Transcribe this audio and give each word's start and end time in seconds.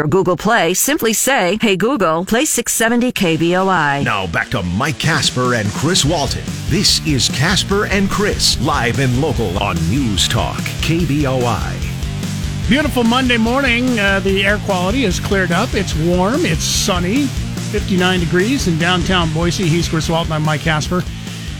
or 0.00 0.08
Google 0.08 0.36
Play, 0.36 0.74
simply 0.74 1.12
say, 1.12 1.58
Hey 1.60 1.76
Google, 1.76 2.24
play 2.24 2.44
670 2.44 3.12
KBOI. 3.12 4.04
Now 4.04 4.26
back 4.26 4.48
to 4.50 4.62
Mike 4.62 4.98
Kasper 4.98 5.54
and 5.54 5.68
Chris 5.70 6.04
Walton. 6.04 6.42
This 6.68 7.06
is 7.06 7.28
Kasper 7.28 7.86
and 7.86 8.10
Chris, 8.10 8.60
live 8.60 8.98
and 8.98 9.20
local 9.20 9.62
on 9.62 9.76
News 9.90 10.26
Talk, 10.26 10.60
KBOI. 10.82 12.68
Beautiful 12.68 13.04
Monday 13.04 13.36
morning. 13.36 13.98
Uh, 13.98 14.20
the 14.20 14.44
air 14.44 14.58
quality 14.58 15.04
is 15.04 15.20
cleared 15.20 15.52
up. 15.52 15.74
It's 15.74 15.94
warm. 15.96 16.46
It's 16.46 16.64
sunny. 16.64 17.26
59 17.26 18.20
degrees 18.20 18.68
in 18.68 18.78
downtown 18.78 19.32
Boise. 19.34 19.66
He's 19.66 19.88
Chris 19.88 20.08
Walton. 20.08 20.32
I'm 20.32 20.44
Mike 20.44 20.62
Kasper. 20.62 21.02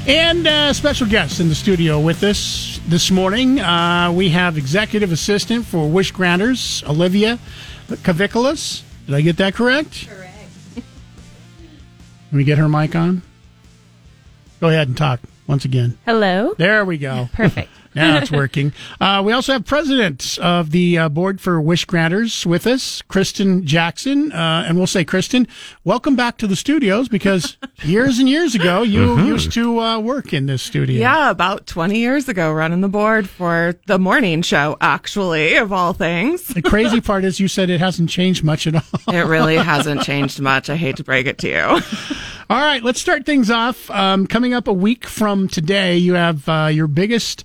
And 0.07 0.47
uh, 0.47 0.73
special 0.73 1.07
guest 1.07 1.41
in 1.41 1.49
the 1.49 1.55
studio 1.55 2.01
with 2.01 2.23
us 2.23 2.81
this 2.87 3.11
morning. 3.11 3.61
Uh, 3.61 4.11
we 4.13 4.31
have 4.31 4.57
executive 4.57 5.13
assistant 5.13 5.67
for 5.67 5.89
Wish 5.89 6.11
Granters, 6.13 6.83
Olivia 6.89 7.39
Cavicoulas. 7.97 8.83
Did 9.07 9.15
I 9.15 9.21
get 9.21 9.37
that 9.39 9.55
correct? 9.55 10.09
Correct. 10.09 10.37
Let 10.77 12.33
me 12.33 12.45
get 12.45 12.59
her 12.59 12.69
mic 12.69 12.95
on. 12.95 13.23
Go 14.61 14.69
ahead 14.69 14.89
and 14.89 14.97
talk 14.97 15.21
once 15.51 15.65
again. 15.65 15.99
Hello. 16.07 16.55
There 16.59 16.85
we 16.85 16.97
go. 16.97 17.29
Perfect. 17.33 17.71
now 17.97 18.19
it's 18.19 18.31
working. 18.31 18.73
Uh, 19.01 19.21
we 19.27 19.33
also 19.33 19.55
have 19.55 19.65
president 19.65 20.39
of 20.41 20.71
the 20.71 20.97
uh, 20.97 21.09
board 21.09 21.41
for 21.41 21.61
Wish 21.61 21.87
Granters 21.87 22.47
with 22.47 22.69
us, 22.69 23.03
Kristen 23.03 23.67
Jackson. 23.67 24.31
Uh, 24.31 24.65
and 24.65 24.79
we'll 24.79 24.87
say, 24.87 25.05
Kristen, 25.05 25.49
welcome 25.83 26.15
back 26.15 26.39
to 26.39 26.47
the 26.47 26.55
studios 26.55 27.09
because 27.09 27.57
years 27.83 28.21
and 28.21 28.29
years 28.29 28.55
ago 28.55 28.83
you 28.83 29.01
mm-hmm. 29.01 29.27
used 29.27 29.51
to 29.55 29.81
uh, 29.81 29.99
work 29.99 30.33
in 30.33 30.47
this 30.47 30.63
studio. 30.63 31.01
Yeah, 31.01 31.31
about 31.31 31.67
20 31.67 31.99
years 31.99 32.29
ago, 32.29 32.53
running 32.53 32.81
the 32.81 32.89
board 32.89 33.29
for 33.29 33.75
the 33.87 33.99
morning 33.99 34.43
show, 34.43 34.77
actually, 34.81 35.57
of 35.57 35.73
all 35.73 35.95
things. 35.95 36.47
the 36.47 36.63
crazy 36.63 37.01
part 37.01 37.25
is 37.25 37.41
you 37.41 37.49
said 37.49 37.71
it 37.71 37.81
hasn't 37.81 38.09
changed 38.09 38.45
much 38.45 38.69
at 38.69 38.77
all. 38.77 39.13
it 39.13 39.27
really 39.27 39.57
hasn't 39.57 40.03
changed 40.03 40.41
much. 40.41 40.71
I 40.71 40.77
hate 40.77 40.99
to 40.99 41.05
break 41.05 41.27
it 41.27 41.39
to 41.39 41.49
you. 41.49 42.17
All 42.51 42.61
right, 42.61 42.83
let's 42.83 43.01
start 43.01 43.25
things 43.25 43.49
off. 43.49 43.89
Um, 43.93 44.27
coming 44.27 44.55
up 44.55 44.67
a 44.67 44.73
week 44.73 45.07
from 45.07 45.47
today, 45.47 45.97
you 45.97 46.15
have 46.15 46.49
uh, 46.49 46.67
your 46.67 46.89
biggest 46.89 47.45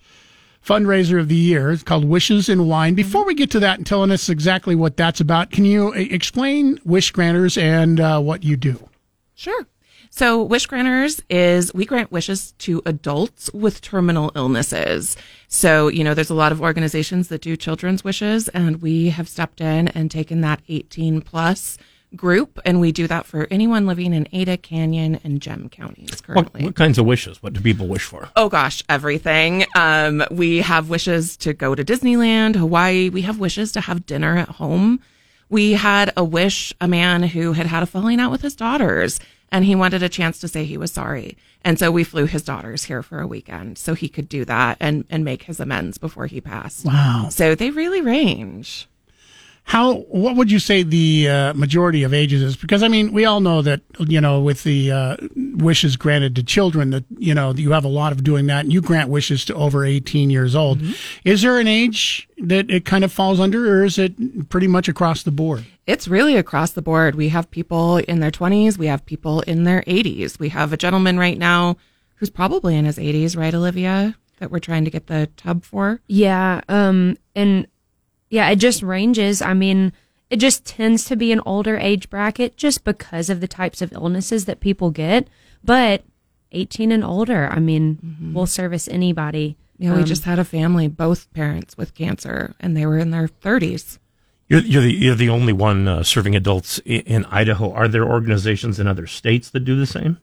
fundraiser 0.65 1.19
of 1.19 1.27
the 1.27 1.35
year. 1.35 1.71
It's 1.71 1.83
called 1.83 2.05
Wishes 2.05 2.49
in 2.49 2.65
Wine. 2.65 2.95
Before 2.95 3.23
we 3.23 3.35
get 3.35 3.51
to 3.51 3.59
that 3.59 3.77
and 3.77 3.85
telling 3.85 4.09
us 4.09 4.29
exactly 4.29 4.73
what 4.73 4.97
that's 4.97 5.21
about, 5.21 5.51
can 5.51 5.63
you 5.63 5.89
uh, 5.89 5.91
explain 5.91 6.79
Wish 6.83 7.11
Granters 7.11 7.55
and 7.55 7.99
uh, 7.99 8.19
what 8.19 8.43
you 8.43 8.57
do? 8.57 8.89
Sure. 9.35 9.67
So, 10.09 10.41
Wish 10.41 10.65
Granters 10.65 11.21
is 11.29 11.71
we 11.71 11.85
grant 11.85 12.11
wishes 12.11 12.53
to 12.53 12.81
adults 12.87 13.53
with 13.53 13.81
terminal 13.81 14.31
illnesses. 14.33 15.15
So, 15.47 15.87
you 15.87 16.03
know, 16.03 16.15
there's 16.15 16.31
a 16.31 16.35
lot 16.35 16.51
of 16.51 16.61
organizations 16.61 17.27
that 17.27 17.41
do 17.41 17.55
children's 17.55 18.03
wishes, 18.03 18.47
and 18.47 18.81
we 18.81 19.09
have 19.09 19.29
stepped 19.29 19.61
in 19.61 19.87
and 19.89 20.09
taken 20.09 20.41
that 20.41 20.63
18 20.67 21.21
plus 21.21 21.77
group, 22.16 22.59
and 22.66 22.80
we 22.80 22.91
do 22.91 23.08
that 23.08 23.25
for 23.25 23.47
anyone 23.52 23.85
living 23.85 24.13
in 24.13 24.27
Ada, 24.31 24.58
Canyon, 24.58 25.19
and 25.23 25.41
Gem 25.41 25.69
counties 25.69 26.22
currently. 26.22 26.61
What, 26.61 26.69
what 26.69 26.75
kinds 26.75 26.97
of 26.97 27.05
wishes? 27.05 27.41
What 27.41 27.53
do 27.53 27.61
people 27.61 27.88
wish 27.88 28.03
for? 28.03 28.30
Oh 28.35 28.49
gosh, 28.49 28.83
everything. 28.89 29.66
Um, 29.75 30.23
we 30.31 30.57
have 30.59 30.89
wishes 30.89 31.38
to 31.38 31.53
go 31.53 31.75
to 31.75 31.83
Disneyland, 31.83 32.55
Hawaii. 32.55 33.09
We 33.09 33.22
have 33.23 33.39
wishes 33.39 33.72
to 33.73 33.81
have 33.81 34.05
dinner 34.05 34.38
at 34.38 34.49
home. 34.49 34.99
We 35.49 35.73
had 35.73 36.11
a 36.17 36.23
wish, 36.23 36.73
a 36.81 36.88
man 36.88 37.23
who 37.23 37.53
had 37.53 37.67
had 37.67 37.83
a 37.83 37.85
falling 37.85 38.19
out 38.19 38.31
with 38.31 38.41
his 38.41 38.55
daughters, 38.55 39.19
and 39.52 39.63
he 39.63 39.75
wanted 39.75 40.02
a 40.02 40.09
chance 40.09 40.39
to 40.39 40.47
say 40.47 40.66
he 40.66 40.77
was 40.77 40.91
sorry. 40.91 41.38
And 41.63 41.79
so 41.79 41.91
we 41.91 42.03
flew 42.03 42.25
his 42.25 42.44
daughters 42.44 42.85
here 42.85 43.03
for 43.03 43.19
a 43.19 43.27
weekend 43.27 43.77
so 43.77 43.94
he 43.94 44.09
could 44.09 44.27
do 44.27 44.45
that 44.45 44.77
and, 44.79 45.05
and 45.09 45.23
make 45.23 45.44
his 45.44 45.59
amends 45.59 45.97
before 45.97 46.27
he 46.27 46.41
passed. 46.41 46.85
Wow. 46.85 47.27
So 47.29 47.55
they 47.55 47.69
really 47.69 48.02
range. 48.02 48.88
How 49.67 49.95
what 49.95 50.35
would 50.35 50.52
you 50.52 50.59
say 50.59 50.83
the 50.83 51.27
uh, 51.27 51.53
majority 51.55 52.03
of 52.03 52.13
ages 52.13 52.44
is? 52.44 52.55
Because 52.55 52.83
I 52.83 52.88
mean, 52.88 53.11
we 53.11 53.25
all 53.25 53.39
know 53.39 53.63
that 53.63 53.81
you 53.99 54.22
know 54.22 54.39
with 54.39 54.63
the 54.63 54.91
uh, 54.91 55.17
wishes 55.35 55.97
granted 55.97 56.35
to 56.35 56.44
children 56.44 56.91
that 56.91 57.03
you 57.17 57.33
know 57.33 57.52
you 57.52 57.72
have 57.72 57.83
a 57.83 57.89
lot 57.89 58.11
of 58.11 58.23
doing 58.23 58.45
that, 58.45 58.66
and 58.66 58.72
you 58.72 58.80
grant 58.80 59.09
wishes 59.09 59.44
to 59.45 59.56
over 59.56 59.84
eighteen 59.84 60.29
years 60.29 60.56
old. 60.56 60.79
Mm-hmm. 60.79 60.94
Is 61.23 61.41
there 61.41 61.57
an 61.57 61.67
age 61.67 62.29
that 62.38 62.69
it 62.69 62.85
kind 62.85 63.03
of 63.03 63.12
falls 63.12 63.39
under, 63.39 63.79
or 63.79 63.84
is 63.84 63.97
it 63.97 64.50
pretty 64.50 64.67
much 64.67 64.88
across 64.88 65.23
the 65.23 65.31
board? 65.31 65.66
It's 65.88 66.07
really 66.07 66.35
across 66.35 66.72
the 66.72 66.84
board. 66.84 67.16
We 67.16 67.29
have 67.29 67.50
people 67.50 67.97
in 67.97 68.19
their 68.19 68.31
twenties, 68.31 68.78
we 68.78 68.85
have 68.85 69.03
people 69.07 69.41
in 69.41 69.63
their 69.63 69.84
eighties. 69.88 70.38
We 70.38 70.50
have 70.50 70.73
a 70.73 70.78
gentleman 70.78 71.18
right 71.18 71.39
now 71.39 71.78
who's 72.18 72.29
probably 72.29 72.75
in 72.75 72.85
his 72.85 73.00
eighties, 73.00 73.35
right, 73.35 73.53
Olivia? 73.53 74.16
That 74.38 74.51
we're 74.51 74.59
trying 74.59 74.85
to 74.85 74.91
get 74.91 75.07
the 75.07 75.29
tub 75.38 75.63
for. 75.63 76.01
Yeah, 76.07 76.62
um, 76.69 77.18
and 77.35 77.68
yeah, 78.35 78.50
it 78.50 78.57
just 78.57 78.84
ranges. 78.84 79.41
I 79.41 79.53
mean, 79.53 79.94
it 80.29 80.38
just 80.38 80.66
tends 80.66 81.06
to 81.06 81.16
be 81.16 81.31
an 81.31 81.40
older 81.46 81.78
age 81.78 82.09
bracket 82.09 82.57
just 82.57 82.84
because 82.84 83.29
of 83.29 83.40
the 83.40 83.47
types 83.47 83.81
of 83.81 83.94
illnesses 83.94 84.44
that 84.44 84.59
people 84.59 84.91
get. 84.91 85.29
But 85.63 86.03
18 86.51 86.91
and 86.91 87.01
older, 87.01 87.47
I 87.50 87.59
mean, 87.59 87.97
mm-hmm. 88.06 88.34
we'll 88.34 88.45
service 88.45 88.90
anybody. 88.90 89.56
Yeah, 89.78 89.91
um, 89.91 89.97
we 90.00 90.03
just 90.03 90.25
had 90.25 90.38
a 90.38 90.44
family, 90.44 90.90
both 90.90 91.31
parents 91.31 91.78
with 91.78 91.95
cancer, 91.95 92.53
and 92.59 92.75
they 92.75 92.85
were 92.85 92.97
in 92.97 93.12
their 93.12 93.29
30s. 93.29 94.00
You're, 94.50 94.59
you're, 94.59 94.81
the, 94.81 94.91
you're 94.91 95.16
the 95.16 95.29
only 95.29 95.53
one 95.53 95.88
uh, 95.88 96.03
serving 96.03 96.35
adults 96.35 96.79
in, 96.79 97.01
in, 97.03 97.25
Idaho. 97.25 97.72
Are 97.72 97.88
there 97.88 98.03
organizations 98.03 98.81
in 98.81 98.88
other 98.88 99.07
states 99.07 99.50
that 99.51 99.62
do 99.62 99.78
the 99.78 99.85
same? 99.85 100.19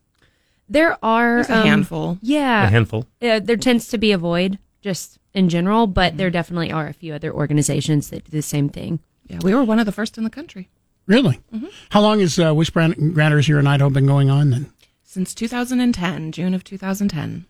There 0.68 1.02
are 1.02 1.36
There's 1.36 1.48
a 1.48 1.56
um, 1.60 1.66
handful. 1.66 2.18
Yeah, 2.20 2.66
a 2.66 2.70
handful. 2.70 3.06
Yeah, 3.22 3.38
there 3.38 3.56
tends 3.56 3.88
to 3.88 3.96
be 3.96 4.12
a 4.12 4.18
void. 4.18 4.58
Just 4.82 5.18
in 5.32 5.48
general, 5.48 5.86
but 5.86 6.10
mm-hmm. 6.10 6.18
there 6.18 6.30
definitely 6.30 6.70
are 6.70 6.88
a 6.88 6.92
few 6.92 7.14
other 7.14 7.32
organizations 7.32 8.10
that 8.10 8.24
do 8.24 8.30
the 8.30 8.42
same 8.42 8.68
thing. 8.68 9.00
Yeah, 9.26 9.38
we 9.42 9.54
were 9.54 9.64
one 9.64 9.78
of 9.78 9.86
the 9.86 9.92
first 9.92 10.18
in 10.18 10.24
the 10.24 10.30
country. 10.30 10.68
Really? 11.06 11.40
Mm-hmm. 11.52 11.66
How 11.90 12.00
long 12.00 12.20
has 12.20 12.38
uh, 12.38 12.54
Wish 12.54 12.70
Granters 12.70 13.46
here 13.46 13.58
in 13.58 13.66
Idaho 13.66 13.90
been 13.90 14.06
going 14.06 14.30
on 14.30 14.50
then? 14.50 14.72
Since 15.02 15.34
2010, 15.34 16.32
June 16.32 16.54
of 16.54 16.64
2010. 16.64 17.46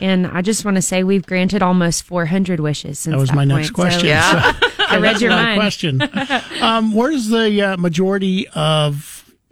And 0.00 0.26
I 0.26 0.42
just 0.42 0.64
want 0.64 0.76
to 0.76 0.82
say 0.82 1.02
we've 1.02 1.26
granted 1.26 1.62
almost 1.62 2.04
400 2.04 2.60
wishes 2.60 2.98
since 2.98 3.14
that 3.14 3.18
was 3.18 3.30
that 3.30 3.36
my 3.36 3.42
point. 3.42 3.48
next 3.48 3.70
question. 3.70 4.00
So, 4.00 4.06
yeah, 4.06 4.52
I 4.78 4.98
read 4.98 5.20
your 5.20 5.30
mind. 5.30 5.60
Question: 5.60 6.02
um, 6.60 6.94
Where's 6.94 7.28
the 7.28 7.62
uh, 7.62 7.76
majority 7.76 8.46
of 8.48 9.07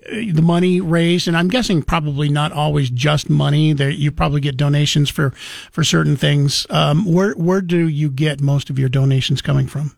the 0.09 0.43
money 0.43 0.81
raised, 0.81 1.29
and 1.29 1.37
I'm 1.37 1.49
guessing 1.49 1.83
probably 1.83 2.29
not 2.29 2.53
always 2.53 2.91
just 2.91 3.29
money. 3.29 3.73
That 3.73 3.95
you 3.95 4.11
probably 4.13 4.41
get 4.41 4.57
donations 4.57 5.11
for 5.11 5.31
for 5.71 5.85
certain 5.85 6.17
things. 6.17 6.67
Um, 6.71 7.05
where 7.05 7.33
where 7.33 7.61
do 7.61 7.89
you 7.89 8.11
get 8.11 8.41
most 8.41 8.71
of 8.71 8.79
your 8.79 8.89
donations 8.89 9.43
coming 9.43 9.67
from? 9.67 9.97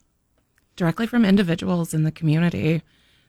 Directly 0.77 1.07
from 1.07 1.25
individuals 1.25 1.93
in 1.93 2.05
the 2.05 2.13
community. 2.13 2.83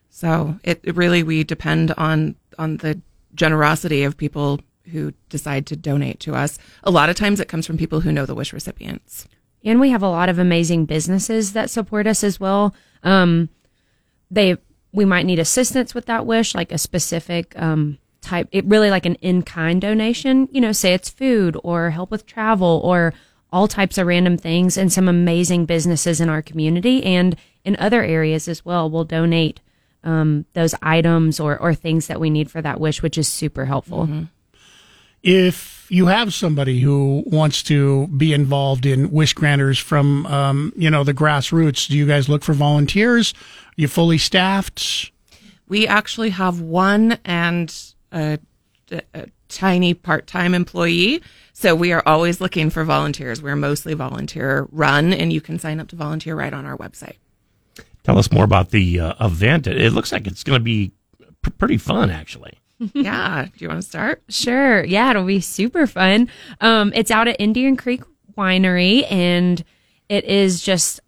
So 0.09 0.59
it, 0.63 0.79
it 0.83 0.95
really 0.95 1.23
we 1.23 1.43
depend 1.43 1.91
on 1.91 2.35
on 2.57 2.77
the 2.77 3.01
generosity 3.35 4.03
of 4.03 4.17
people 4.17 4.59
who 4.91 5.13
decide 5.29 5.65
to 5.67 5.75
donate 5.75 6.19
to 6.21 6.35
us. 6.35 6.57
A 6.83 6.91
lot 6.91 7.09
of 7.09 7.15
times 7.15 7.39
it 7.39 7.47
comes 7.47 7.67
from 7.67 7.77
people 7.77 8.01
who 8.01 8.11
know 8.11 8.25
the 8.25 8.35
wish 8.35 8.53
recipients. 8.53 9.27
And 9.63 9.79
we 9.79 9.89
have 9.91 10.01
a 10.01 10.09
lot 10.09 10.29
of 10.29 10.39
amazing 10.39 10.85
businesses 10.85 11.53
that 11.53 11.69
support 11.69 12.07
us 12.07 12.23
as 12.23 12.39
well. 12.39 12.73
Um, 13.03 13.49
they 14.31 14.57
we 14.91 15.05
might 15.05 15.25
need 15.25 15.39
assistance 15.39 15.93
with 15.93 16.05
that 16.07 16.25
wish, 16.25 16.55
like 16.55 16.71
a 16.71 16.77
specific 16.77 17.53
um, 17.59 17.97
type, 18.21 18.47
it 18.51 18.65
really 18.65 18.89
like 18.89 19.05
an 19.05 19.15
in 19.15 19.43
kind 19.43 19.81
donation, 19.81 20.47
you 20.51 20.61
know, 20.61 20.71
say 20.71 20.93
it's 20.93 21.09
food 21.09 21.57
or 21.63 21.91
help 21.91 22.11
with 22.11 22.25
travel 22.25 22.81
or 22.83 23.13
all 23.51 23.67
types 23.67 23.97
of 23.97 24.07
random 24.07 24.37
things. 24.37 24.77
And 24.77 24.91
some 24.91 25.07
amazing 25.07 25.65
businesses 25.65 26.19
in 26.19 26.29
our 26.29 26.41
community 26.41 27.03
and 27.03 27.35
in 27.63 27.75
other 27.77 28.03
areas 28.03 28.47
as 28.47 28.65
well 28.65 28.89
will 28.89 29.05
donate 29.05 29.59
um, 30.03 30.45
those 30.53 30.73
items 30.81 31.39
or, 31.39 31.57
or 31.57 31.73
things 31.73 32.07
that 32.07 32.19
we 32.19 32.29
need 32.29 32.49
for 32.49 32.61
that 32.61 32.79
wish, 32.79 33.01
which 33.01 33.17
is 33.17 33.27
super 33.27 33.65
helpful. 33.65 34.05
Mm-hmm. 34.05 34.23
If 35.21 35.78
you 35.89 36.05
have 36.05 36.33
somebody 36.33 36.79
who 36.79 37.23
wants 37.25 37.63
to 37.63 38.07
be 38.07 38.33
involved 38.33 38.85
in 38.85 39.11
wish 39.11 39.33
granters 39.33 39.77
from, 39.79 40.25
um, 40.27 40.73
you 40.75 40.89
know, 40.89 41.03
the 41.03 41.13
grassroots, 41.13 41.87
do 41.87 41.97
you 41.97 42.05
guys 42.05 42.29
look 42.29 42.43
for 42.43 42.53
volunteers? 42.53 43.33
you 43.75 43.87
fully 43.87 44.17
staffed? 44.17 45.11
We 45.67 45.87
actually 45.87 46.31
have 46.31 46.59
one 46.59 47.17
and 47.23 47.73
a, 48.11 48.39
a 49.13 49.27
tiny 49.47 49.93
part-time 49.93 50.53
employee. 50.53 51.21
So 51.53 51.75
we 51.75 51.93
are 51.93 52.03
always 52.05 52.41
looking 52.41 52.69
for 52.69 52.83
volunteers. 52.83 53.41
We're 53.41 53.55
mostly 53.55 53.93
volunteer 53.93 54.67
run, 54.71 55.13
and 55.13 55.31
you 55.31 55.41
can 55.41 55.59
sign 55.59 55.79
up 55.79 55.87
to 55.89 55.95
volunteer 55.95 56.35
right 56.35 56.53
on 56.53 56.65
our 56.65 56.77
website. 56.77 57.15
Tell 58.03 58.17
us 58.17 58.31
more 58.31 58.43
about 58.43 58.71
the 58.71 58.99
uh, 58.99 59.25
event. 59.25 59.67
It 59.67 59.93
looks 59.93 60.11
like 60.11 60.27
it's 60.27 60.43
going 60.43 60.59
to 60.59 60.63
be 60.63 60.91
p- 61.41 61.51
pretty 61.51 61.77
fun, 61.77 62.09
actually. 62.09 62.59
Yeah. 62.93 63.45
Do 63.45 63.51
you 63.65 63.67
want 63.67 63.81
to 63.81 63.87
start? 63.87 64.23
Sure. 64.29 64.83
Yeah, 64.83 65.09
it'll 65.11 65.25
be 65.25 65.41
super 65.41 65.87
fun. 65.87 66.29
Um, 66.61 66.91
it's 66.95 67.11
out 67.11 67.27
at 67.27 67.35
Indian 67.39 67.75
Creek 67.75 68.01
Winery, 68.37 69.09
and 69.11 69.63
it 70.07 70.25
is 70.25 70.61
just 70.61 70.99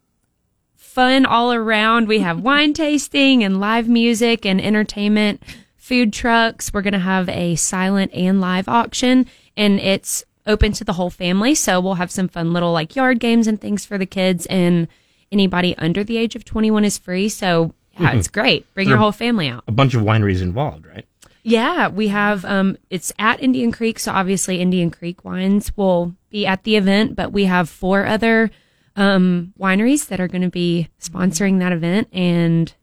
fun 0.76 1.26
all 1.26 1.54
around. 1.54 2.08
We 2.08 2.20
have 2.20 2.40
wine 2.44 2.74
tasting 2.74 3.44
and 3.44 3.60
live 3.60 3.88
music 3.88 4.46
and 4.46 4.62
entertainment, 4.62 5.42
food 5.78 6.12
trucks. 6.12 6.74
We're 6.74 6.82
going 6.82 6.94
to 6.94 7.00
have 7.00 7.30
a 7.30 7.56
silent 7.56 8.12
and 8.14 8.42
live 8.42 8.68
auction 8.68 9.26
and 9.56 9.80
it's 9.80 10.24
open 10.46 10.72
to 10.74 10.84
the 10.84 10.94
whole 10.94 11.10
family. 11.10 11.56
So 11.56 11.80
we'll 11.80 11.96
have 11.96 12.12
some 12.12 12.28
fun 12.28 12.52
little 12.52 12.74
like 12.74 12.96
yard 12.96 13.20
games 13.20 13.48
and 13.48 13.60
things 13.60 13.86
for 13.86 13.98
the 13.98 14.06
kids 14.06 14.46
and 14.48 14.88
anybody 15.32 15.78
under 15.78 16.04
the 16.04 16.18
age 16.18 16.36
of 16.36 16.44
21 16.44 16.84
is 16.84 16.98
free. 16.98 17.30
So 17.30 17.74
Yeah, 17.98 18.14
it's 18.14 18.28
great. 18.28 18.72
Bring 18.74 18.90
your 18.90 18.98
whole 18.98 19.12
family 19.12 19.48
out. 19.48 19.64
A 19.68 19.72
bunch 19.72 19.94
of 19.94 20.02
wineries 20.02 20.42
involved, 20.42 20.86
right? 20.86 21.06
Yeah, 21.44 21.88
we 21.88 22.10
have 22.10 22.46
um 22.46 22.78
it's 22.90 23.12
at 23.18 23.42
Indian 23.42 23.72
Creek, 23.72 24.00
so 24.00 24.12
obviously 24.12 24.60
Indian 24.62 24.92
Creek 24.92 25.24
wines 25.26 25.76
will 25.76 26.16
be 26.30 26.46
at 26.46 26.64
the 26.64 26.76
event, 26.76 27.16
but 27.16 27.32
we 27.32 27.46
have 27.46 27.70
four 27.70 28.06
other 28.06 28.52
um 28.96 29.54
wineries 29.60 30.08
that 30.08 30.20
are 30.20 30.28
going 30.28 30.42
to 30.42 30.50
be 30.50 30.90
sponsoring 31.00 31.60
that 31.60 31.72
event 31.72 32.08
and 32.12 32.74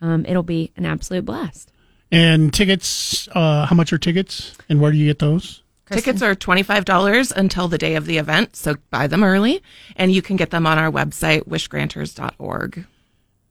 um 0.00 0.24
it'll 0.26 0.42
be 0.42 0.72
an 0.76 0.84
absolute 0.84 1.24
blast. 1.24 1.70
And 2.10 2.52
tickets, 2.52 3.26
uh, 3.32 3.64
how 3.64 3.74
much 3.74 3.92
are 3.92 3.98
tickets 3.98 4.54
and 4.68 4.80
where 4.80 4.92
do 4.92 4.98
you 4.98 5.06
get 5.06 5.18
those? 5.18 5.62
Tickets 5.90 6.22
are 6.22 6.34
$25 6.34 7.32
until 7.36 7.68
the 7.68 7.78
day 7.78 7.96
of 7.96 8.06
the 8.06 8.18
event, 8.18 8.56
so 8.56 8.76
buy 8.90 9.06
them 9.06 9.22
early. 9.22 9.62
And 9.96 10.10
you 10.12 10.22
can 10.22 10.36
get 10.36 10.50
them 10.50 10.66
on 10.66 10.78
our 10.78 10.90
website, 10.90 11.46
wishgranters.org. 11.46 12.86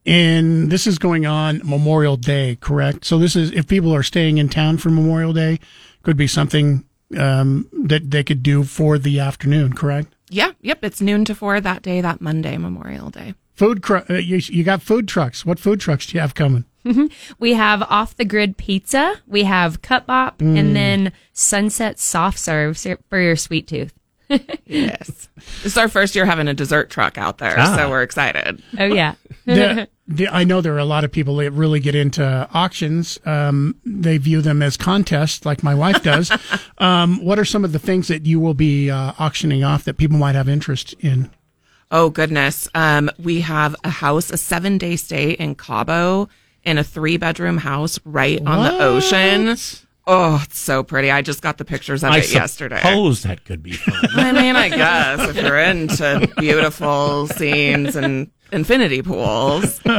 And 0.04 0.70
this 0.70 0.86
is 0.86 0.98
going 0.98 1.26
on 1.26 1.60
Memorial 1.64 2.16
Day, 2.16 2.56
correct? 2.60 3.04
So 3.04 3.18
this 3.18 3.36
is 3.36 3.52
if 3.52 3.68
people 3.68 3.94
are 3.94 4.02
staying 4.02 4.38
in 4.38 4.48
town 4.48 4.78
for 4.78 4.90
Memorial 4.90 5.32
Day, 5.32 5.60
could 6.02 6.16
be 6.16 6.26
something 6.26 6.84
um, 7.16 7.68
that 7.84 8.10
they 8.10 8.24
could 8.24 8.42
do 8.42 8.64
for 8.64 8.98
the 8.98 9.20
afternoon, 9.20 9.74
correct? 9.74 10.14
Yeah, 10.28 10.52
yep, 10.60 10.82
it's 10.82 11.00
noon 11.00 11.24
to 11.26 11.34
four 11.34 11.60
that 11.60 11.82
day, 11.82 12.00
that 12.00 12.20
Monday, 12.20 12.56
Memorial 12.56 13.10
Day. 13.10 13.34
Food, 13.54 13.82
cr- 13.82 13.98
uh, 14.10 14.14
you, 14.14 14.38
you 14.38 14.64
got 14.64 14.82
food 14.82 15.06
trucks. 15.06 15.44
What 15.46 15.58
food 15.60 15.78
trucks 15.78 16.06
do 16.06 16.14
you 16.16 16.20
have 16.20 16.34
coming? 16.34 16.64
We 17.38 17.52
have 17.52 17.82
off 17.82 18.16
the 18.16 18.24
grid 18.24 18.56
pizza, 18.56 19.20
we 19.28 19.44
have 19.44 19.82
Cupbop, 19.82 20.38
Mm. 20.38 20.58
and 20.58 20.74
then 20.74 21.12
sunset 21.32 22.00
soft 22.00 22.38
serves 22.40 22.84
for 23.08 23.20
your 23.20 23.36
sweet 23.36 23.68
tooth. 23.68 23.92
Yes. 24.66 25.28
this 25.36 25.66
is 25.66 25.76
our 25.76 25.88
first 25.88 26.14
year 26.16 26.24
having 26.24 26.48
a 26.48 26.54
dessert 26.54 26.88
truck 26.90 27.18
out 27.18 27.38
there, 27.38 27.54
Ah. 27.58 27.76
so 27.76 27.90
we're 27.90 28.02
excited. 28.02 28.62
Oh 28.78 28.86
yeah. 28.86 29.14
The- 29.44 29.54
the- 29.54 29.88
I 30.30 30.44
know 30.44 30.60
there 30.60 30.74
are 30.74 30.78
a 30.78 30.84
lot 30.84 31.04
of 31.04 31.12
people 31.12 31.36
that 31.36 31.50
really 31.52 31.80
get 31.80 31.94
into 31.94 32.48
auctions. 32.52 33.18
Um, 33.24 33.76
they 33.84 34.18
view 34.18 34.40
them 34.40 34.62
as 34.62 34.76
contests, 34.76 35.44
like 35.46 35.62
my 35.62 35.74
wife 35.74 36.02
does. 36.02 36.30
um, 36.78 37.24
what 37.24 37.38
are 37.38 37.44
some 37.44 37.64
of 37.64 37.72
the 37.72 37.78
things 37.78 38.08
that 38.08 38.26
you 38.26 38.40
will 38.40 38.54
be 38.54 38.90
uh, 38.90 39.12
auctioning 39.18 39.64
off 39.64 39.84
that 39.84 39.96
people 39.96 40.18
might 40.18 40.34
have 40.34 40.48
interest 40.48 40.94
in? 41.00 41.30
Oh 41.90 42.08
goodness. 42.10 42.68
Um, 42.74 43.10
we 43.18 43.42
have 43.42 43.76
a 43.84 43.90
house, 43.90 44.30
a 44.30 44.36
seven 44.36 44.78
day 44.78 44.96
stay 44.96 45.32
in 45.32 45.54
Cabo 45.54 46.28
in 46.64 46.78
a 46.78 46.84
three 46.84 47.16
bedroom 47.16 47.58
house 47.58 47.98
right 48.04 48.40
on 48.46 48.64
the 48.64 48.82
ocean. 48.82 49.56
Oh, 50.06 50.40
it's 50.42 50.58
so 50.58 50.82
pretty. 50.82 51.10
I 51.10 51.22
just 51.22 51.42
got 51.42 51.58
the 51.58 51.64
pictures 51.64 52.02
of 52.02 52.10
I 52.10 52.18
it 52.18 52.32
yesterday. 52.32 52.80
suppose 52.80 53.22
that 53.22 53.44
could 53.44 53.62
be 53.62 53.72
fun. 53.72 53.94
I 54.14 54.32
mean, 54.32 54.56
I 54.56 54.68
guess 54.68 55.28
if 55.28 55.36
you're 55.36 55.58
into 55.58 56.28
beautiful 56.38 57.28
scenes 57.28 57.94
and 57.94 58.30
infinity 58.52 59.02
pools. 59.02 59.80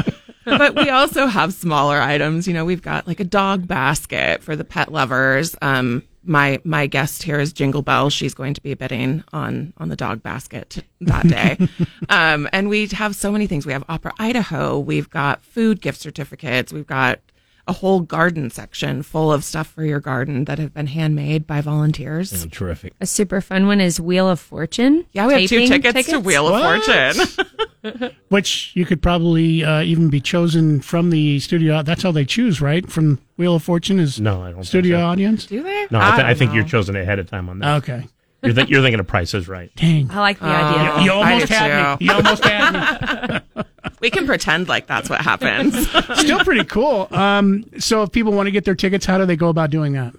But 0.45 0.75
we 0.75 0.89
also 0.89 1.27
have 1.27 1.53
smaller 1.53 2.01
items. 2.01 2.47
You 2.47 2.53
know, 2.53 2.65
we've 2.65 2.81
got 2.81 3.07
like 3.07 3.19
a 3.19 3.23
dog 3.25 3.67
basket 3.67 4.43
for 4.43 4.55
the 4.55 4.63
pet 4.63 4.91
lovers. 4.91 5.55
Um, 5.61 6.03
my 6.25 6.59
my 6.63 6.87
guest 6.87 7.23
here 7.23 7.39
is 7.39 7.53
Jingle 7.53 7.81
Bell. 7.81 8.09
She's 8.09 8.33
going 8.33 8.53
to 8.53 8.61
be 8.61 8.73
bidding 8.73 9.23
on 9.33 9.73
on 9.77 9.89
the 9.89 9.95
dog 9.95 10.23
basket 10.23 10.83
that 11.01 11.27
day. 11.27 11.57
um, 12.09 12.49
and 12.53 12.69
we 12.69 12.87
have 12.87 13.15
so 13.15 13.31
many 13.31 13.47
things. 13.47 13.65
We 13.65 13.73
have 13.73 13.83
Opera 13.89 14.13
Idaho. 14.19 14.79
We've 14.79 15.09
got 15.09 15.43
food 15.43 15.81
gift 15.81 15.99
certificates. 15.99 16.73
We've 16.73 16.87
got 16.87 17.19
a 17.67 17.73
whole 17.73 18.01
garden 18.01 18.49
section 18.49 19.01
full 19.03 19.31
of 19.31 19.43
stuff 19.43 19.67
for 19.67 19.85
your 19.85 19.99
garden 20.01 20.45
that 20.45 20.59
have 20.59 20.73
been 20.73 20.87
handmade 20.87 21.47
by 21.47 21.61
volunteers. 21.61 22.43
Oh, 22.45 22.49
terrific. 22.49 22.93
A 22.99 23.05
super 23.05 23.39
fun 23.39 23.67
one 23.67 23.79
is 23.79 23.99
Wheel 24.01 24.29
of 24.29 24.39
Fortune. 24.39 25.05
Yeah, 25.13 25.27
we 25.27 25.33
have 25.33 25.49
two 25.49 25.59
Taping 25.67 25.81
tickets, 25.81 26.09
to 26.09 26.19
Wheel 26.19 26.53
of 26.53 26.61
Fortune. 26.61 28.11
Which 28.29 28.71
you 28.75 28.85
could 28.85 29.01
probably 29.01 29.63
uh, 29.63 29.81
even 29.81 30.09
be 30.09 30.19
chosen 30.21 30.81
from 30.81 31.09
the 31.09 31.39
studio. 31.39 31.83
That's 31.83 32.03
how 32.03 32.11
they 32.11 32.25
choose, 32.25 32.59
right? 32.61 32.89
From 32.89 33.19
Wheel 33.37 33.55
of 33.55 33.63
Fortune 33.63 33.99
is 33.99 34.19
No, 34.19 34.41
I 34.41 34.47
don't 34.47 34.55
think 34.55 34.65
studio 34.65 34.97
so. 34.97 35.05
audience. 35.05 35.45
Do 35.45 35.63
they? 35.63 35.87
No, 35.91 35.99
I, 35.99 36.11
th- 36.11 36.19
I 36.19 36.27
don't 36.29 36.37
think 36.37 36.51
know. 36.51 36.55
you're 36.55 36.65
chosen 36.65 36.95
ahead 36.95 37.19
of 37.19 37.29
time 37.29 37.49
on 37.49 37.59
that. 37.59 37.77
Okay, 37.83 38.07
You're, 38.41 38.53
th- 38.53 38.69
you're 38.69 38.81
thinking 38.81 38.99
of 38.99 39.07
Price 39.07 39.33
is 39.33 39.47
Right. 39.47 39.71
dang, 39.75 40.09
I 40.11 40.19
like 40.19 40.39
the 40.39 40.45
idea. 40.45 41.03
you 41.05 41.11
Oh, 41.11 41.19
I 41.21 41.33
almost 41.33 41.49
had 41.51 41.97
too. 41.97 42.05
me. 42.05 42.07
You 42.09 42.13
almost 42.13 42.43
had 42.45 43.43
me. 43.55 43.63
We 44.03 44.09
can 44.09 44.25
pretend 44.25 44.67
like 44.67 44.85
that's 44.85 45.09
what 45.09 45.21
happens. 45.21 45.89
Still 46.15 46.39
pretty 46.39 46.65
cool. 46.65 47.07
Um, 47.11 47.63
so 47.79 48.03
if 48.03 48.11
people 48.11 48.33
want 48.33 48.47
to 48.47 48.51
get 48.51 48.65
their 48.65 48.75
tickets, 48.75 49.05
how 49.05 49.17
do 49.17 49.25
they 49.25 49.37
go 49.37 49.47
about 49.47 49.69
doing 49.69 49.93
that? 49.93 50.13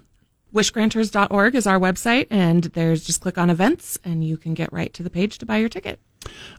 Wishgranters.org 0.54 1.54
is 1.54 1.66
our 1.66 1.78
website, 1.78 2.26
and 2.30 2.64
there's 2.64 3.04
just 3.04 3.20
click 3.20 3.36
on 3.36 3.50
events, 3.50 3.98
and 4.02 4.24
you 4.24 4.38
can 4.38 4.54
get 4.54 4.72
right 4.72 4.94
to 4.94 5.02
the 5.02 5.10
page 5.10 5.36
to 5.36 5.44
buy 5.44 5.58
your 5.58 5.68
ticket. 5.68 6.00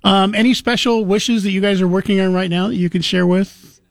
Um, 0.04 0.36
any 0.36 0.54
special 0.54 1.04
wishes 1.04 1.42
that 1.42 1.50
you 1.50 1.62
guys 1.62 1.82
are 1.82 1.88
working 1.88 2.20
on 2.20 2.32
right 2.32 2.50
now 2.50 2.68
that 2.68 2.76
you 2.76 2.92
can 2.92 3.02
share 3.02 3.26
with? 3.26 3.82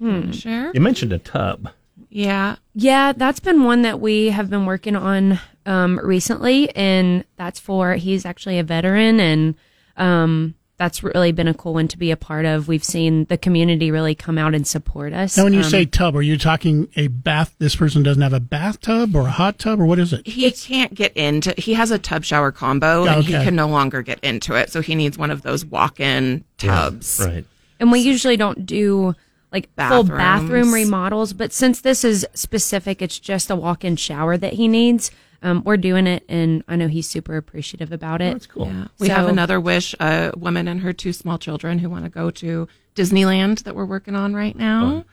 Sure. 0.00 0.70
You 0.72 0.80
mentioned 0.80 1.12
a 1.12 1.18
tub. 1.18 1.70
Yeah. 2.08 2.54
Yeah, 2.72 3.14
that's 3.14 3.40
been 3.40 3.64
one 3.64 3.82
that 3.82 3.98
we 3.98 4.28
have 4.28 4.48
been 4.48 4.64
working 4.64 4.94
on 4.94 5.40
um, 5.66 5.98
recently, 6.04 6.70
and 6.76 7.24
that's 7.34 7.58
for 7.58 7.94
he's 7.94 8.24
actually 8.24 8.60
a 8.60 8.62
veteran, 8.62 9.18
and 9.18 9.56
um, 9.96 10.54
that's 10.78 11.02
really 11.02 11.32
been 11.32 11.48
a 11.48 11.54
cool 11.54 11.74
one 11.74 11.88
to 11.88 11.98
be 11.98 12.10
a 12.12 12.16
part 12.16 12.44
of. 12.46 12.68
We've 12.68 12.84
seen 12.84 13.24
the 13.24 13.36
community 13.36 13.90
really 13.90 14.14
come 14.14 14.38
out 14.38 14.54
and 14.54 14.66
support 14.66 15.12
us. 15.12 15.36
Now, 15.36 15.44
when 15.44 15.52
you 15.52 15.60
Um, 15.60 15.64
say 15.64 15.84
tub, 15.84 16.14
are 16.16 16.22
you 16.22 16.38
talking 16.38 16.88
a 16.94 17.08
bath? 17.08 17.54
This 17.58 17.74
person 17.74 18.02
doesn't 18.04 18.22
have 18.22 18.32
a 18.32 18.40
bathtub 18.40 19.16
or 19.16 19.22
a 19.22 19.30
hot 19.30 19.58
tub, 19.58 19.80
or 19.80 19.86
what 19.86 19.98
is 19.98 20.12
it? 20.12 20.26
He 20.26 20.50
can't 20.52 20.94
get 20.94 21.12
into. 21.16 21.52
He 21.58 21.74
has 21.74 21.90
a 21.90 21.98
tub 21.98 22.24
shower 22.24 22.52
combo, 22.52 23.04
and 23.06 23.24
he 23.24 23.32
can 23.32 23.56
no 23.56 23.66
longer 23.66 24.02
get 24.02 24.20
into 24.20 24.54
it. 24.54 24.70
So 24.70 24.80
he 24.80 24.94
needs 24.94 25.18
one 25.18 25.30
of 25.32 25.42
those 25.42 25.64
walk-in 25.64 26.44
tubs. 26.58 27.20
Right. 27.24 27.44
and 27.80 27.92
we 27.92 28.00
usually 28.00 28.36
don't 28.36 28.64
do 28.66 29.14
like 29.52 29.68
full 29.76 30.04
bathroom 30.04 30.72
remodels, 30.74 31.32
but 31.32 31.52
since 31.52 31.80
this 31.80 32.04
is 32.04 32.26
specific, 32.34 33.00
it's 33.02 33.18
just 33.18 33.50
a 33.50 33.56
walk-in 33.56 33.96
shower 33.96 34.36
that 34.36 34.52
he 34.54 34.68
needs. 34.68 35.10
Um, 35.42 35.62
we're 35.64 35.76
doing 35.76 36.06
it, 36.06 36.24
and 36.28 36.64
I 36.66 36.74
know 36.76 36.88
he's 36.88 37.08
super 37.08 37.36
appreciative 37.36 37.92
about 37.92 38.20
it. 38.20 38.32
That's 38.32 38.46
cool. 38.46 38.66
Yeah. 38.66 38.88
We 38.98 39.08
have 39.08 39.28
another 39.28 39.60
wish, 39.60 39.94
a 40.00 40.32
woman 40.36 40.66
and 40.66 40.80
her 40.80 40.92
two 40.92 41.12
small 41.12 41.38
children 41.38 41.78
who 41.78 41.88
want 41.88 42.04
to 42.04 42.10
go 42.10 42.30
to 42.32 42.66
Disneyland 42.96 43.62
that 43.62 43.76
we're 43.76 43.84
working 43.84 44.16
on 44.16 44.34
right 44.34 44.56
now. 44.56 45.04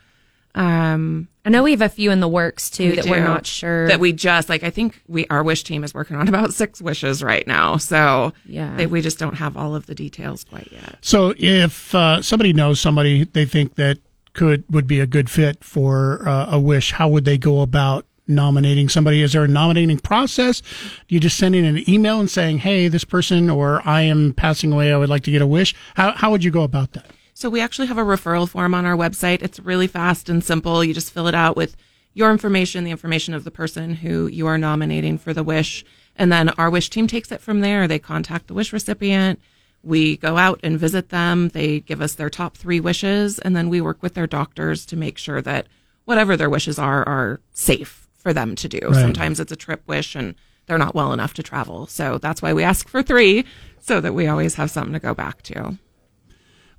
Um, 0.55 1.27
I 1.43 1.49
know 1.49 1.63
we 1.63 1.71
have 1.71 1.81
a 1.81 1.89
few 1.89 2.11
in 2.11 2.21
the 2.21 2.29
works 2.29 2.69
too 2.69 2.91
we 2.91 2.95
that 2.95 3.05
we're 3.07 3.19
not 3.23 3.45
sure 3.45 3.87
that 3.89 3.99
we 3.99 4.13
just 4.13 4.47
like. 4.47 4.63
I 4.63 4.69
think 4.69 5.01
we 5.07 5.27
our 5.27 5.43
wish 5.43 5.63
team 5.63 5.83
is 5.83 5.93
working 5.93 6.15
on 6.15 6.27
about 6.29 6.53
six 6.53 6.81
wishes 6.81 7.21
right 7.21 7.45
now. 7.45 7.75
So 7.77 8.31
Yeah. 8.45 8.75
they, 8.77 8.87
we 8.87 9.01
just 9.01 9.19
don't 9.19 9.35
have 9.35 9.57
all 9.57 9.75
of 9.75 9.85
the 9.85 9.93
details 9.93 10.45
quite 10.45 10.69
yet. 10.71 10.97
So, 11.01 11.33
if 11.37 11.93
uh, 11.93 12.21
somebody 12.21 12.53
knows 12.53 12.79
somebody 12.79 13.25
they 13.25 13.45
think 13.45 13.75
that 13.75 13.99
could 14.33 14.63
would 14.69 14.87
be 14.87 15.01
a 15.01 15.05
good 15.05 15.29
fit 15.29 15.61
for 15.63 16.27
uh, 16.27 16.47
a 16.51 16.59
wish, 16.59 16.93
how 16.93 17.09
would 17.09 17.25
they 17.25 17.37
go 17.37 17.59
about 17.61 18.05
nominating 18.27 18.89
somebody? 18.89 19.21
Is 19.21 19.33
there 19.33 19.43
a 19.43 19.47
nominating 19.47 19.99
process? 19.99 20.61
Do 21.07 21.15
you 21.15 21.19
just 21.19 21.37
send 21.37 21.55
in 21.55 21.65
an 21.65 21.89
email 21.89 22.19
and 22.19 22.29
saying, 22.29 22.59
"Hey, 22.59 22.87
this 22.87 23.03
person," 23.03 23.49
or 23.49 23.81
"I 23.87 24.01
am 24.01 24.33
passing 24.33 24.71
away. 24.71 24.91
I 24.91 24.97
would 24.97 25.09
like 25.09 25.23
to 25.23 25.31
get 25.31 25.41
a 25.41 25.47
wish." 25.47 25.75
How 25.95 26.11
how 26.11 26.31
would 26.31 26.43
you 26.43 26.51
go 26.51 26.63
about 26.63 26.93
that? 26.93 27.05
So 27.33 27.49
we 27.49 27.59
actually 27.59 27.87
have 27.87 27.97
a 27.97 28.03
referral 28.03 28.47
form 28.47 28.73
on 28.73 28.85
our 28.85 28.95
website. 28.95 29.41
It's 29.41 29.59
really 29.59 29.87
fast 29.87 30.29
and 30.29 30.43
simple. 30.43 30.83
You 30.83 30.93
just 30.93 31.11
fill 31.11 31.27
it 31.27 31.35
out 31.35 31.57
with 31.57 31.75
your 32.13 32.31
information, 32.31 32.85
the 32.85 32.91
information 32.91 33.33
of 33.33 33.43
the 33.43 33.51
person 33.51 33.95
who 33.95 34.27
you 34.27 34.47
are 34.47 34.57
nominating 34.57 35.17
for 35.17 35.33
the 35.33 35.43
wish, 35.43 35.83
and 36.15 36.31
then 36.31 36.49
our 36.49 36.69
wish 36.69 36.89
team 36.89 37.07
takes 37.07 37.31
it 37.31 37.41
from 37.41 37.59
there. 37.59 37.87
They 37.87 37.99
contact 37.99 38.47
the 38.47 38.53
wish 38.53 38.71
recipient. 38.71 39.39
We 39.83 40.17
go 40.17 40.37
out 40.37 40.61
and 40.63 40.79
visit 40.79 41.09
them. 41.09 41.49
They 41.49 41.81
give 41.81 42.01
us 42.01 42.13
their 42.13 42.29
top 42.29 42.55
three 42.55 42.79
wishes, 42.79 43.37
and 43.39 43.55
then 43.55 43.69
we 43.69 43.81
work 43.81 44.01
with 44.01 44.13
their 44.13 44.27
doctors 44.27 44.85
to 44.87 44.95
make 44.95 45.17
sure 45.17 45.41
that 45.41 45.67
whatever 46.05 46.37
their 46.37 46.49
wishes 46.49 46.79
are 46.79 47.07
are 47.07 47.41
safe 47.51 48.04
for 48.25 48.33
them 48.33 48.55
to 48.55 48.67
do. 48.67 48.79
Sometimes 48.91 49.39
it's 49.39 49.51
a 49.51 49.55
trip 49.55 49.83
wish 49.85 50.15
and 50.15 50.33
they're 50.65 50.79
not 50.79 50.95
well 50.95 51.13
enough 51.13 51.35
to 51.35 51.43
travel. 51.43 51.85
So 51.85 52.17
that's 52.17 52.41
why 52.41 52.53
we 52.53 52.63
ask 52.63 52.87
for 52.89 53.03
three 53.03 53.45
so 53.79 54.01
that 54.01 54.15
we 54.15 54.25
always 54.25 54.55
have 54.55 54.71
something 54.71 54.93
to 54.93 54.99
go 54.99 55.13
back 55.13 55.43
to. 55.43 55.77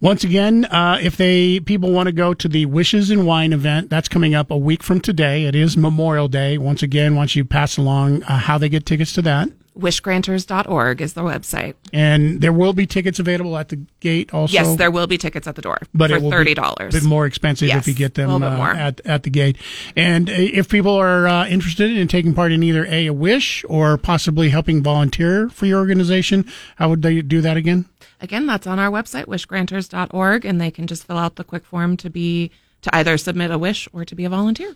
Once 0.00 0.24
again, 0.24 0.64
uh, 0.64 0.98
if 1.00 1.16
they 1.16 1.60
people 1.60 1.92
want 1.92 2.08
to 2.08 2.12
go 2.12 2.34
to 2.34 2.48
the 2.48 2.66
Wishes 2.66 3.10
and 3.10 3.28
Wine 3.28 3.52
event, 3.52 3.90
that's 3.90 4.08
coming 4.08 4.34
up 4.34 4.50
a 4.50 4.56
week 4.56 4.82
from 4.82 5.00
today. 5.00 5.44
It 5.44 5.54
is 5.54 5.76
Memorial 5.76 6.26
Day. 6.26 6.58
Once 6.58 6.82
again, 6.82 7.14
once 7.14 7.36
you 7.36 7.44
pass 7.44 7.76
along 7.76 8.24
uh, 8.24 8.38
how 8.38 8.58
they 8.58 8.68
get 8.68 8.84
tickets 8.84 9.12
to 9.12 9.22
that, 9.22 9.48
Wishgranters.org 9.76 11.00
is 11.00 11.12
the 11.14 11.22
website. 11.22 11.74
and 11.92 12.40
there 12.40 12.52
will 12.52 12.72
be 12.72 12.86
tickets 12.86 13.18
available 13.18 13.56
at 13.56 13.68
the 13.68 13.76
gate. 14.00 14.32
Also, 14.32 14.52
Yes, 14.54 14.76
there 14.76 14.90
will 14.90 15.06
be 15.06 15.18
tickets 15.18 15.46
at 15.46 15.54
the 15.54 15.62
door 15.62 15.78
but 15.94 16.10
for 16.10 16.16
it 16.16 16.22
will 16.22 16.30
thirty 16.30 16.54
dollars. 16.54 16.94
a 16.94 17.00
bit 17.00 17.06
more 17.06 17.26
expensive 17.26 17.68
if 17.68 17.86
you 17.86 17.94
get 17.94 18.14
them 18.14 18.42
uh, 18.42 18.74
at 18.74 19.00
at 19.04 19.22
the 19.22 19.30
gate. 19.30 19.56
And 19.96 20.28
uh, 20.30 20.32
if 20.36 20.68
people 20.68 20.94
are 20.94 21.26
uh, 21.28 21.46
interested 21.46 21.90
in 21.96 22.08
taking 22.08 22.34
part 22.34 22.52
in 22.52 22.62
either 22.62 22.86
a, 22.86 23.06
a 23.06 23.12
wish 23.12 23.64
or 23.68 23.96
possibly 23.98 24.48
helping 24.50 24.82
volunteer 24.82 25.48
for 25.48 25.66
your 25.66 25.78
organization, 25.78 26.44
how 26.76 26.88
would 26.88 27.02
they 27.02 27.22
do 27.22 27.40
that 27.40 27.56
again? 27.56 27.86
Again, 28.20 28.46
that's 28.46 28.66
on 28.66 28.78
our 28.78 28.90
website, 28.90 29.26
wishgranters.org, 29.26 30.44
and 30.44 30.60
they 30.60 30.70
can 30.70 30.86
just 30.86 31.06
fill 31.06 31.18
out 31.18 31.36
the 31.36 31.44
quick 31.44 31.64
form 31.66 31.96
to 31.98 32.08
be 32.10 32.50
to 32.82 32.94
either 32.94 33.18
submit 33.18 33.50
a 33.50 33.58
wish 33.58 33.88
or 33.92 34.04
to 34.04 34.14
be 34.14 34.24
a 34.24 34.28
volunteer. 34.30 34.74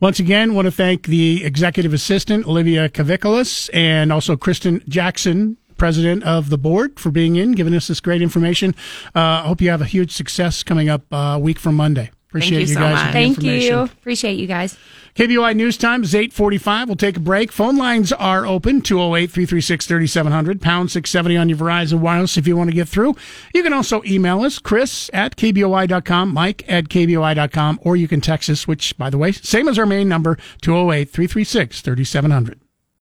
Once 0.00 0.18
again, 0.18 0.54
want 0.54 0.66
to 0.66 0.70
thank 0.72 1.06
the 1.06 1.44
executive 1.44 1.92
assistant, 1.92 2.46
Olivia 2.46 2.88
Cavicoulis, 2.88 3.70
and 3.72 4.12
also 4.12 4.36
Kristen 4.36 4.82
Jackson 4.88 5.56
president 5.76 6.24
of 6.24 6.48
the 6.48 6.58
board, 6.58 6.98
for 6.98 7.10
being 7.10 7.36
in, 7.36 7.52
giving 7.52 7.74
us 7.74 7.88
this 7.88 8.00
great 8.00 8.22
information. 8.22 8.74
Uh, 9.14 9.20
I 9.20 9.46
hope 9.46 9.60
you 9.60 9.70
have 9.70 9.82
a 9.82 9.86
huge 9.86 10.10
success 10.10 10.62
coming 10.62 10.88
up 10.88 11.02
uh, 11.12 11.38
week 11.40 11.58
from 11.58 11.74
Monday. 11.74 12.10
Appreciate 12.38 12.68
you 12.68 12.74
so 12.74 12.80
guys. 12.80 12.94
much. 12.94 13.12
Thank 13.12 13.42
you. 13.42 13.78
Appreciate 13.80 14.38
you 14.38 14.46
guys. 14.46 14.76
KBOI 15.16 15.56
News 15.56 15.78
Time 15.78 16.02
is 16.02 16.14
845. 16.14 16.88
We'll 16.88 16.96
take 16.96 17.16
a 17.16 17.20
break. 17.20 17.50
Phone 17.50 17.78
lines 17.78 18.12
are 18.12 18.44
open, 18.44 18.82
208-336-3700, 18.82 20.60
pound 20.60 20.90
670 20.90 21.38
on 21.38 21.48
your 21.48 21.56
Verizon 21.56 22.00
Wireless 22.00 22.36
if 22.36 22.46
you 22.46 22.54
want 22.54 22.68
to 22.68 22.76
get 22.76 22.86
through. 22.86 23.16
You 23.54 23.62
can 23.62 23.72
also 23.72 24.02
email 24.04 24.42
us, 24.42 24.58
chris 24.58 25.08
at 25.14 25.36
kboi.com, 25.36 26.34
mike 26.34 26.66
at 26.68 26.90
kboi.com, 26.90 27.80
or 27.82 27.96
you 27.96 28.08
can 28.08 28.20
text 28.20 28.50
us, 28.50 28.68
which, 28.68 28.98
by 28.98 29.08
the 29.08 29.16
way, 29.16 29.32
same 29.32 29.68
as 29.68 29.78
our 29.78 29.86
main 29.86 30.06
number, 30.06 30.36
208-336-3700. 30.60 32.65